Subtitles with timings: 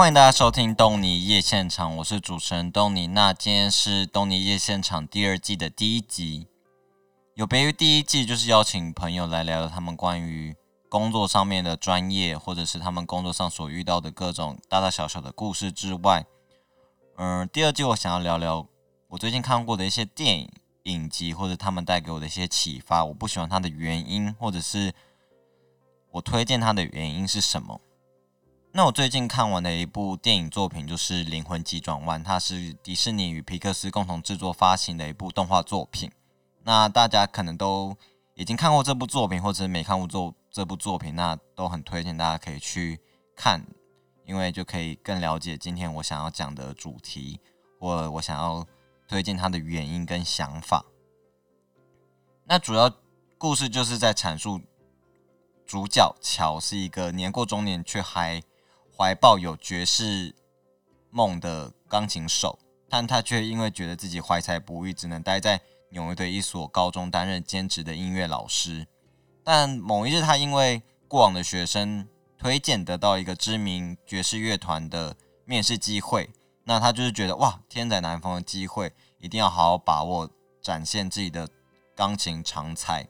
[0.00, 3.08] 欢迎大家收听东尼夜现场，我是主持人东尼。
[3.08, 6.46] 那今天是东尼夜现场第二季的第一集，
[7.34, 10.56] 有别于第一季，就是邀请朋友来聊聊他们关于
[10.88, 16.24] 工作上面的专业，或者是他们工作上所遇到的各种大大小小的故事之外，
[17.18, 18.66] 嗯，第二季我想要聊聊
[19.08, 20.50] 我最近看过的一些电影
[20.84, 23.04] 影集，或者他们带给我的一些启发。
[23.04, 24.94] 我不喜欢它的原因，或者是
[26.12, 27.78] 我推荐它的原因是什么？
[28.72, 36.08] 那我最近看完的一部电影作品就是《灵魂急转弯》，它是迪士尼与皮克斯共同制作发行的一部动画作品。
[36.62, 37.96] 那大家可能都
[38.34, 43.00] 已经看过这部作品，或者是没看过这这部作品，那都很推荐大家可以去
[43.34, 43.66] 看，
[44.24, 47.40] 因为就可以更了解今天我想要讲的主题，
[47.80, 48.64] 或我想要
[49.08, 50.84] 推荐它的原因跟想法。
[52.44, 52.88] 那主要
[53.36, 54.60] 故事就是在阐述
[55.66, 58.40] 主角乔是一个年过中年却还
[59.00, 60.34] 怀抱有爵士
[61.08, 68.86] 梦的钢琴手，但他却因为觉得自己怀才不遇，只能待在纽约的一所高中担任兼职的音乐老师。
[69.42, 72.06] 但某一日，他因为过往的学生
[72.36, 76.28] 推荐，得到一个知名爵士乐团的面试机会。
[76.64, 81.48] 那他就是觉得哇，天在南方的机会，一定要好好把握，展现自己的
[81.96, 83.08] 钢琴长才。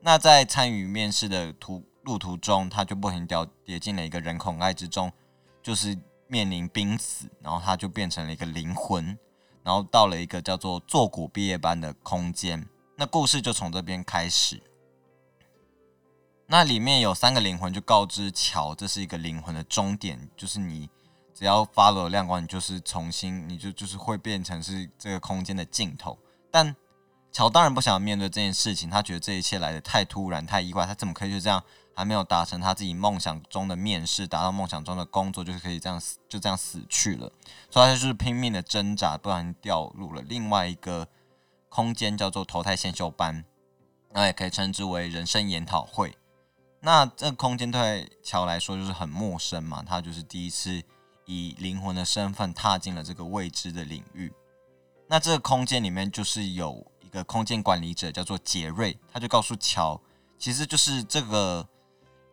[0.00, 1.84] 那在参与面试的途。
[2.02, 5.12] 路途中，他就不停掉跌进了一个人孔爱之中，
[5.62, 9.16] 就是面临濒死，然后他就变成了一个灵魂，
[9.62, 12.66] 然后到了一个叫做坐骨毕业班的空间。
[12.96, 14.62] 那故事就从这边开始。
[16.46, 20.90] 那里面有三个灵魂，就告知乔，这是一个灵魂的终点，就是你
[21.32, 26.18] 只要发了亮光，你就是重新，你就就是会变成是这个空间的尽头。
[26.50, 26.76] 但
[27.30, 31.62] 乔当然不想面对这件事情，他觉得这一切来的太突然、太意外，他怎么可以就这样？
[31.94, 37.30] 还没有达成他自己梦想中的面试，达到梦想中的工作，就是可以这样死，就这样死去了。
[37.70, 41.06] 所以他就是拼命的挣扎，不然掉入了另外一个
[41.68, 43.44] 空间，叫做投胎先修班，
[44.12, 46.16] 那也可以称之为人生研讨会。
[46.80, 50.82] 那这个空间对乔来说就是很陌生嘛，他就是第一次
[51.26, 54.32] 以灵魂的身份踏进了这个未知的领域。
[55.08, 60.00] 那这个空间里面就是有一个空间管理者，叫做杰瑞，他就告诉乔，
[60.38, 61.68] 其实就是这个。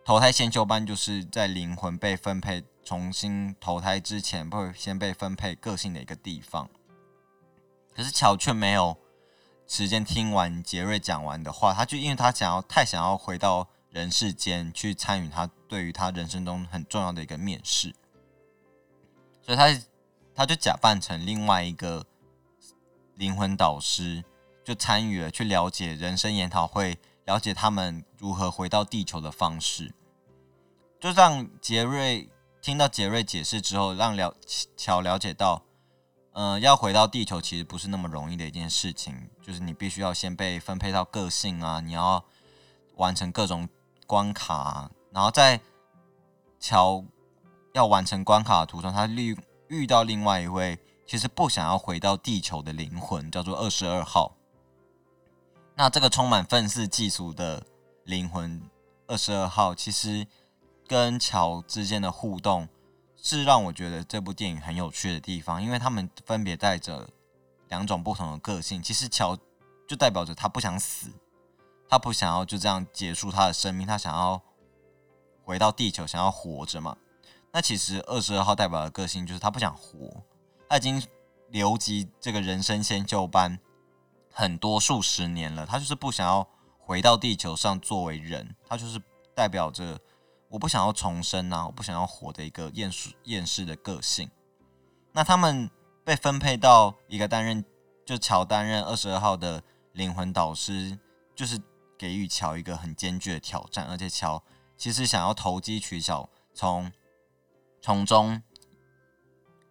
[0.10, 6.68] 投胎先修班就是在灵魂被分配、重新投胎之前，会先被分配个性的一个地方。
[7.96, 8.98] 可是乔却没有
[9.68, 17.94] 时间听完杰瑞讲完的话，他就因为他想要太想要回到人世间去参与他对于他人生中很重要的一个面试，
[19.44, 19.68] 所以他
[20.34, 22.04] 他就假扮成另外一个
[23.14, 24.24] 灵魂导师，
[24.64, 26.98] 就参与了去了解人生研讨会，
[27.30, 29.94] 了解他们如何回到地球的方式。
[31.00, 32.28] 就让杰瑞
[32.60, 34.34] 听到杰瑞解释之后，让了
[34.76, 35.62] 乔了解到，
[36.34, 39.30] 嗯，要回到地球其实不是那么容易的一件事情。
[39.44, 42.26] 就是你必须要先被分配到个性啊，你要
[42.96, 43.70] 完成各种
[44.08, 45.62] 关卡，然后在
[46.60, 47.04] 乔
[47.74, 54.36] 要完成关卡的途中，他遇遇到另外一位其实不想要回到地球的灵魂，叫做二十二号。
[55.80, 57.66] 那这个充满愤世嫉俗的
[58.04, 58.62] 灵魂
[59.08, 60.28] 二十二号，其实。
[60.86, 62.68] 跟乔之间的互动
[63.16, 67.08] 是让我觉得这部电影很有趣的地方，因为他们分别带着
[67.68, 68.82] 两种不同的个性。
[68.82, 69.38] 其实乔
[69.88, 71.12] 就代表着他不想死，
[71.88, 74.42] 他不想要就这样结束他的生命，他想要
[75.44, 76.98] 回到地球，想要活着嘛。
[77.52, 80.24] 那其实二十二号代表的个性就是他不想活，
[80.68, 81.00] 他已经
[81.50, 83.60] 留级这个人生先修班
[84.40, 86.48] 很多数十年了，他就是不想要
[86.78, 89.02] 回到地球上作为人，他就是
[89.36, 90.00] 代表着。
[90.48, 91.68] 我不想要重生啊！
[91.68, 94.28] 我不想要活的一个厌世厌世的个性。
[95.12, 95.70] 那他们
[96.04, 97.64] 被分配到一个担任，
[98.04, 99.62] 就乔担任二十二号的
[99.92, 100.98] 灵魂导师，
[101.36, 101.62] 就是
[102.00, 103.86] 给予乔一个很艰巨的挑战。
[103.86, 104.44] 而且乔
[104.76, 106.92] 其实想要投机取巧，从
[107.80, 108.42] 从中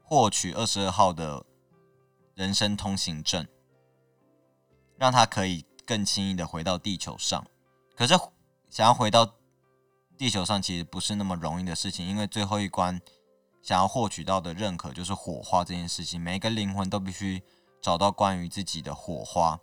[0.05, 1.45] 获取二十二号的
[2.37, 3.45] 人生通行证，
[4.99, 7.43] 让他可以更轻易的回到地球上。
[7.97, 8.15] 可是
[8.69, 9.35] 想要回到。
[10.19, 13.01] 地球上其实不是那么容易的事情，因为最后一关
[13.63, 16.21] 想要获取到的认可就是火花这件事情。
[16.21, 17.41] 每一个灵魂都必须
[17.81, 19.57] 找到关于自己的火花。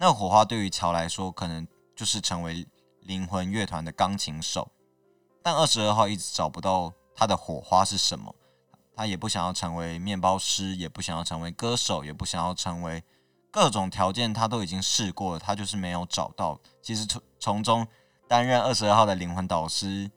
[0.00, 1.64] 那火花对于乔来说，可能
[1.94, 2.66] 就是成为
[3.02, 4.72] 灵魂乐团的钢琴手。
[5.40, 8.34] 但二十二号一直找不到他的火花是什么。
[8.96, 13.04] 他也不想要成为面包师，也不想要成为歌手，也不想要成为
[13.52, 16.58] 各种条件他都已经试过了，他就是没有找到。
[16.82, 17.86] 其实从从中。
[18.28, 20.10] 担任二十二号的灵魂导师，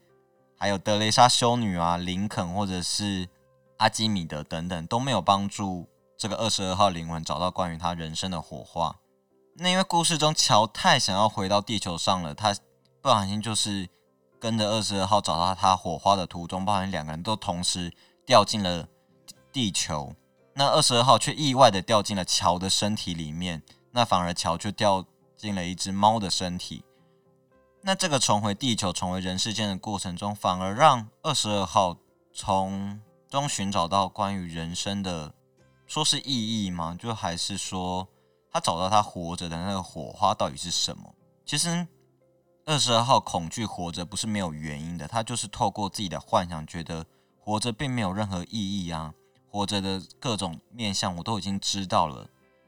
[0.58, 3.28] 还有德雷莎修女啊，林肯或者是
[3.76, 5.86] 阿基米德等等都没有帮助
[6.18, 8.96] 这个二十二号灵魂找到关于他人生的火花。
[9.58, 12.56] 那因为故事中乔太想要回到地球上了，他
[13.02, 13.90] 不小心就是
[14.40, 17.92] 跟着二十二号找到他火花的途中，不小心两个人都同时
[18.26, 18.88] 掉进了
[19.52, 20.16] 地球。
[20.58, 23.62] 那二十二号却意外的掉进了乔的身体里面，
[23.92, 25.06] 那反而乔却掉
[25.36, 26.84] 进了一只猫的身体。
[27.82, 31.98] 那这个重回地球、重回人世间的过程中，反而让二十二号
[32.34, 35.34] 从中寻找到关于人生的，
[35.86, 36.98] 说是意义吗？
[36.98, 38.08] 就还是说
[38.50, 41.14] 他找到他活着的那个火花到底是什么？
[41.46, 41.86] 其实
[42.66, 47.06] 二十二号恐惧活着不是没有原因的，他就是透过自己的幻想，觉得
[47.38, 49.14] 活着并没有任何意义啊，
[49.56, 52.28] 活着的各种面相我都已经知道了，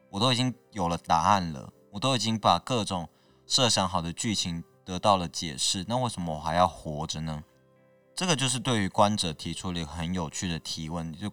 [0.10, 3.10] 我都已经有了答案了，我都已经把各种
[3.46, 4.64] 设想好的剧情。
[4.86, 7.44] 得到了解释，那为什么我还要活着呢？
[8.16, 11.30] 这个就是对于观者提出了一个很有趣的提问，就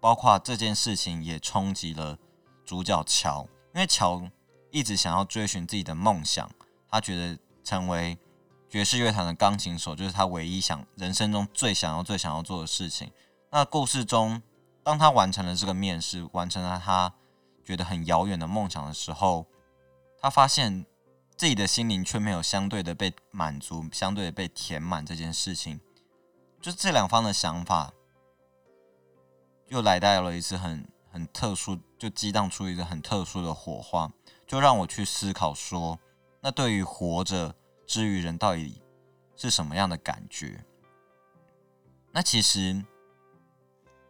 [0.00, 2.16] 包括这件事情也冲击了
[2.64, 3.42] 主角乔，
[3.74, 4.22] 因为乔
[4.70, 6.48] 一直想要追寻自己的梦想，
[6.88, 8.16] 他觉得成为
[8.70, 13.10] 爵士乐坛的钢琴手就是他唯一想人生中最想要、最想要做的事情。
[13.50, 14.40] 那故事中，
[14.82, 17.14] 当他完成了这个面试，完成了他
[17.64, 19.46] 觉得很遥远的梦想的时候，
[20.20, 20.84] 他发现。
[21.34, 25.80] 自己的心灵却没有相对的被满足，相对的被填满这件事情，
[26.60, 27.92] 就这两方的想法，
[29.66, 34.12] 又来到了一次很很特殊，就激荡出一个很特殊的火花，
[34.46, 35.98] 就让我去思考说，
[36.40, 37.52] 那对于活着
[37.86, 38.80] 之于人到底
[39.34, 40.64] 是什么样的感觉？
[42.12, 42.84] 那其实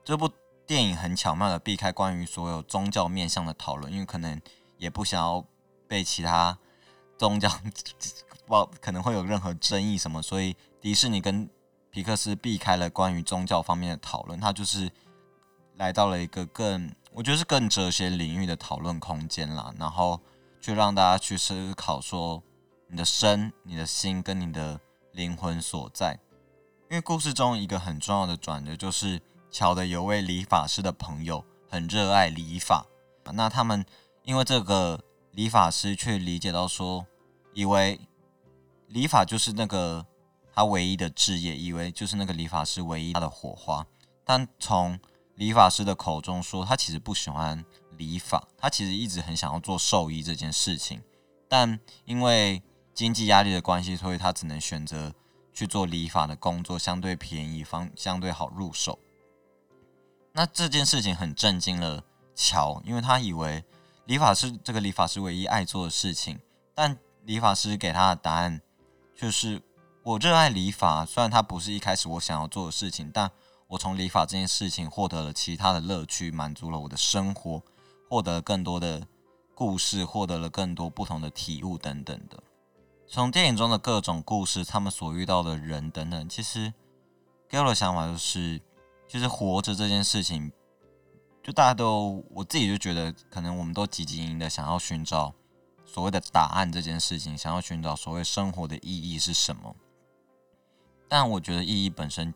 [0.04, 0.28] 这部
[0.72, 4.40] 电影很巧妙的避开关于所有宗教面向的讨论，因为可能
[4.78, 5.44] 也不想要
[5.86, 6.56] 被其他。
[7.18, 7.50] 宗教
[8.46, 11.46] 不可能会有任何争议什么，所以迪士尼跟
[11.90, 14.90] 皮克斯避开了关于宗教方面的讨论，他就是
[15.76, 20.18] 来到了一个更，我觉得是更哲学领域的讨论空间啦，然后
[20.58, 22.42] 去让大家去思考说
[22.88, 24.80] 你的身、你的心跟你的
[25.12, 26.18] 灵魂所在。
[26.88, 29.20] 因为故事中一个很重要的转折就是
[29.52, 32.84] 巧的有位理发师的朋友很热爱理发，
[33.32, 33.86] 那他们
[34.24, 35.00] 因为这个
[35.30, 37.06] 理发师却理解到说。
[37.54, 38.00] 以为
[38.86, 40.06] 理发就是那个
[40.54, 43.86] 他唯一的职业，以为就是那个理发师唯一他的火花。
[44.24, 44.98] 但从
[45.34, 47.62] 理发师的口中说，他其实不喜欢
[47.98, 51.02] 理发，他其实一直很想要做兽医这件事情。
[51.46, 52.62] 但因为
[52.94, 55.12] 经济压力的关系，所以他只能选择
[55.52, 58.98] 去做理发的工作，相对便宜，方相对好入手。
[60.32, 62.02] 那这件事情很震惊了
[62.34, 63.64] 乔，因为他以为
[64.06, 66.38] 理发是这个理发师唯一爱做的事情，
[66.74, 66.98] 但。
[67.24, 68.60] 理发师给他的答案
[69.14, 69.62] 就是：
[70.02, 73.30] 我热爱理发，虽然它不是一开始我想要做的事情，但
[73.68, 77.62] 我从理发这件事情获得了其他的乐趣，满足了我的生活，
[78.10, 79.06] 获得了更多的
[79.54, 82.42] 故事，获得了更多不同的体悟等等的。
[83.06, 86.74] 从电影中的各种故事，他们所遇到的人等等，其实
[87.48, 88.60] 给我的想法就是，
[89.12, 90.50] 其实活着这件事情，
[91.42, 95.34] 就大家都我自己就觉得，可能我们都积极营的想要寻找。
[95.84, 99.76] 所谓的答案这件事情，想要寻找所谓生活的意义是什么？
[101.10, 102.32] 但我觉得意义本身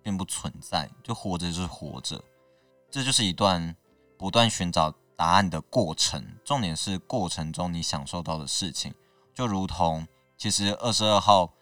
[0.00, 2.22] 并不存在，就活着就是活着，
[2.88, 3.74] 这就是一段
[4.16, 6.24] 不断寻找答案的过程。
[6.44, 8.94] 重点是过程中你享受到的事情，
[9.34, 10.06] 就如同
[10.38, 11.52] 其实二十二号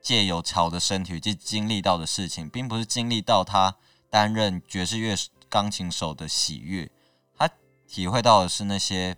[0.00, 3.76] 借由乔的身体去经历到的事情，并不是经历到他
[4.10, 5.16] 担任爵士乐
[5.48, 6.90] 钢琴手的喜悦，
[7.36, 7.50] 他
[7.86, 9.16] 体会到的是那些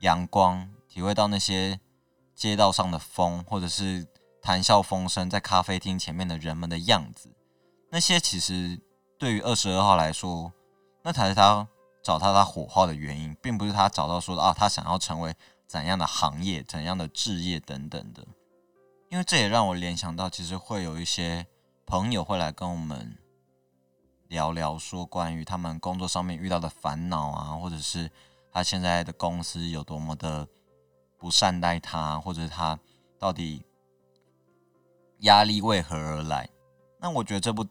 [0.00, 0.70] 阳光。
[0.86, 1.80] 体会到那些
[2.36, 4.06] 街道上的风，或者是
[4.40, 7.34] 谈笑风生在咖啡厅前面的人们的样子，
[7.90, 8.80] 那些其实
[9.18, 10.52] 对于二十二号来说，
[11.02, 11.66] 那才是他
[12.00, 15.34] 找到他火花的原因，并不是他找到说啊，他想要成为
[15.66, 18.24] 怎样的行业、怎样的职业等等的。
[19.14, 21.46] 因为这也让我联想到，其实会有一些
[21.86, 23.16] 朋友会来跟我们
[24.26, 28.10] 聊聊，说关于他们工作上面遇到的烦恼啊，或者是
[28.50, 30.48] 他现在的公司有多么的。
[31.16, 32.76] 不善待他，或者他
[33.16, 33.64] 到底
[35.20, 36.50] 压力为何而来？
[36.98, 37.64] 那我觉得这部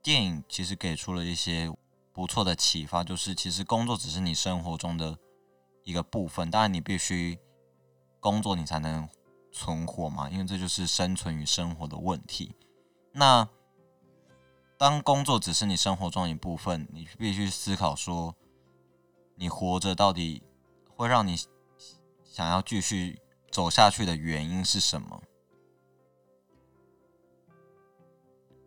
[0.00, 1.68] 电影其实给出了一些
[2.12, 5.18] 不错的启发，就是其实工作只是你生活中的
[5.82, 7.36] 一个部分，当然你必须
[8.20, 9.06] 工作你才能
[9.54, 12.54] 存活嘛，因为这就是生存与生活的问题。
[13.12, 13.48] 那
[14.76, 18.36] 当工作只是你生活中一部分，你必须思考说，
[19.36, 20.42] 你活着到底
[20.94, 21.36] 会让你。
[22.26, 23.20] 想要继续
[23.52, 25.22] 走下去的原因是什么？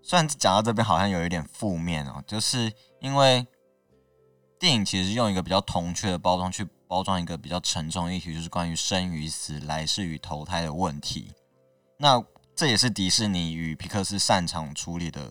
[0.02, 3.46] 虽然讲到这边好像有一点负面哦，就是因为
[4.58, 11.34] 电影其实用一个比较童趣的包装去包装一个比较沉重议题，就是关于生与死、来世与投胎的问题。
[11.98, 12.24] 那
[12.56, 15.22] 这也是迪士尼与皮克斯擅长处理的，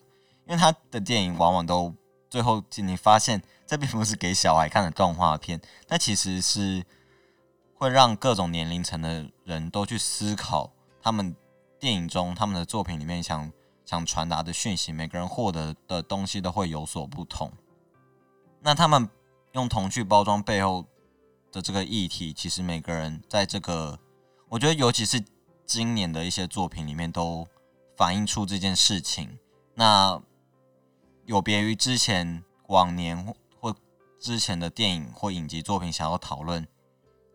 [0.47, 1.95] 因为他的电影往往都
[2.29, 6.85] 最后你发现这并不是给小孩看的动画片，那其实是
[7.75, 10.71] 会让各种年龄层的人都去思考
[11.03, 11.35] 他们
[11.81, 13.51] 电影中他们的作品里面想。
[13.89, 17.53] 想传达的讯息，每个人获得的东西都会有所不同。
[18.61, 19.09] 那他们
[19.53, 20.85] 用童趣包装背后
[21.57, 23.99] 的这个议题，其实每个人在这个，
[24.51, 25.25] 我觉得尤其是
[25.65, 27.49] 今年的一些作品里面，都
[27.97, 29.39] 反映出这件事情。
[29.75, 30.21] 那
[31.25, 33.75] 有别于之前往年或
[34.21, 36.69] 之前的电影或影集作品，想要讨论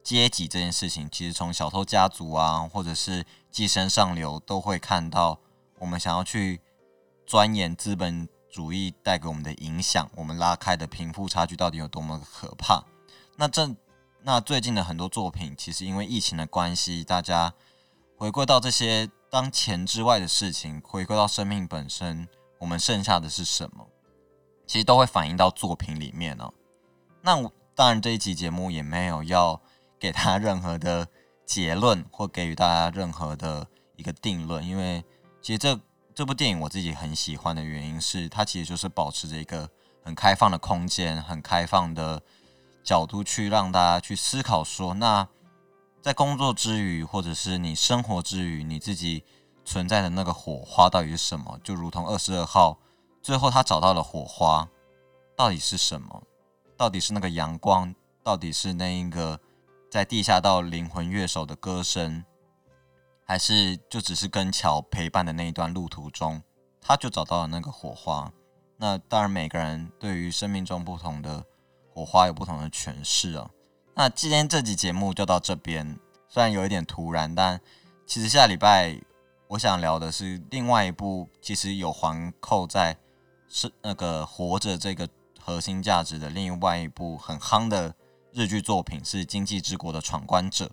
[0.04, 5.40] 阶级这件事情，其实从《小偷家族》啊，或者是《寄生上流》都会看到。
[5.80, 6.62] 我们想要去
[7.26, 12.86] 钻研资本主义带给我们的影响，我们拉开的贫富差距到底有多么可怕？
[13.36, 13.68] 那这
[14.24, 17.54] 那最近的很多作品，其实因为疫情的关系，大家
[18.18, 22.28] 回归到这些当钱之外的事情，回归到生命本身，
[22.60, 23.88] 我们剩下的是什么？
[24.68, 26.50] 其实都会反映到作品里面呢。
[27.22, 27.36] 那
[27.76, 29.60] 当然，这一集节目也没有要
[30.00, 31.08] 给他任何的
[31.46, 35.04] 结论，或给予大家任何的一个定论，因为。
[35.44, 35.80] 其实这
[36.14, 39.68] 这部电影我自己很喜欢的原因是，它其实就是保持着一个
[40.04, 42.22] 很开放的空间、很开放的
[42.84, 45.28] 角度去让大家去思考说，那
[46.02, 49.24] 在工作之余，或者是你生活之余，你自己
[49.64, 51.60] 存在的那个火花到底是什么？
[51.64, 52.78] 就如同二十二号，
[53.22, 54.68] 最后他找到了火花，
[55.36, 56.24] 到底是什么？
[56.76, 57.94] 到底是那个阳光？
[58.24, 59.40] 到底是那一个
[59.90, 62.24] 在地下道灵魂乐手的歌声？
[63.26, 66.42] 还是就只是跟乔陪伴的那一段路途中，
[66.82, 68.32] 他就找到了那个火花。
[68.78, 71.46] 那当然，每个人对于生命中不同的
[71.94, 73.50] 火花有不同的诠释啊。
[73.96, 77.60] 那今天这集节目就到这边，虽然有一点突然，但
[78.06, 79.00] 其实下礼拜
[79.48, 82.98] 我想聊的是另外一部，其实有环扣在
[83.48, 85.08] 是那个活着这个
[85.40, 87.94] 核心价值的另外一部很夯的
[88.32, 90.66] 日剧作品，是《经济之国的闯关者》。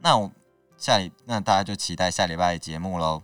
[0.00, 0.30] 那我。
[0.78, 3.22] 下礼那大家就期待下礼拜的节目喽。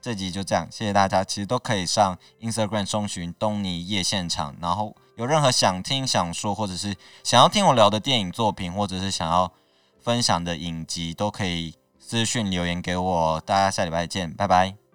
[0.00, 1.22] 这集就这样，谢谢大家。
[1.22, 6.94] 其实都可以上 Instagram 搜寻东尼夜现场，然后有任何想听、想说，或者是
[7.24, 9.50] 想要听我聊的电影作品，或者是想要
[9.98, 13.40] 分享的影集，都可以私讯留言给我。
[13.40, 14.85] 大家下礼拜见，拜拜。